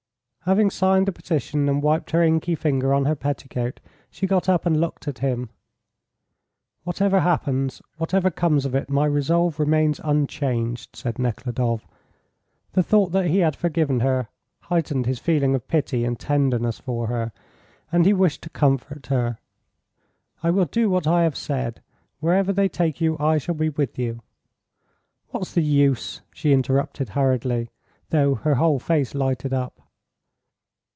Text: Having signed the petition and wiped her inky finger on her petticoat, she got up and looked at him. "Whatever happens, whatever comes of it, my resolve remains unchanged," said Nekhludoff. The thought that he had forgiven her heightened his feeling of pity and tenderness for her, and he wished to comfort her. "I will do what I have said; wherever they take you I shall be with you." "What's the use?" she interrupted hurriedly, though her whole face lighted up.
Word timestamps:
Having 0.45 0.71
signed 0.71 1.05
the 1.07 1.11
petition 1.11 1.69
and 1.69 1.83
wiped 1.83 2.09
her 2.11 2.23
inky 2.23 2.55
finger 2.55 2.95
on 2.95 3.05
her 3.05 3.13
petticoat, 3.15 3.79
she 4.09 4.25
got 4.25 4.49
up 4.49 4.65
and 4.65 4.81
looked 4.81 5.07
at 5.07 5.19
him. 5.19 5.51
"Whatever 6.83 7.19
happens, 7.19 7.79
whatever 7.97 8.31
comes 8.31 8.65
of 8.65 8.73
it, 8.73 8.89
my 8.89 9.05
resolve 9.05 9.59
remains 9.59 10.01
unchanged," 10.03 10.95
said 10.95 11.19
Nekhludoff. 11.19 11.85
The 12.73 12.81
thought 12.81 13.11
that 13.11 13.27
he 13.27 13.37
had 13.37 13.55
forgiven 13.55 13.99
her 13.99 14.29
heightened 14.61 15.05
his 15.05 15.19
feeling 15.19 15.53
of 15.53 15.67
pity 15.67 16.03
and 16.03 16.19
tenderness 16.19 16.79
for 16.79 17.05
her, 17.05 17.31
and 17.91 18.03
he 18.07 18.11
wished 18.11 18.41
to 18.41 18.49
comfort 18.49 19.07
her. 19.07 19.37
"I 20.41 20.49
will 20.49 20.65
do 20.65 20.89
what 20.89 21.05
I 21.05 21.21
have 21.21 21.37
said; 21.37 21.83
wherever 22.19 22.51
they 22.51 22.67
take 22.67 22.99
you 22.99 23.15
I 23.19 23.37
shall 23.37 23.55
be 23.55 23.69
with 23.69 23.99
you." 23.99 24.23
"What's 25.29 25.53
the 25.53 25.61
use?" 25.61 26.21
she 26.33 26.51
interrupted 26.51 27.09
hurriedly, 27.09 27.69
though 28.09 28.33
her 28.33 28.55
whole 28.55 28.79
face 28.79 29.13
lighted 29.13 29.53
up. 29.53 29.77